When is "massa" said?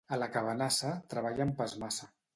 1.85-2.09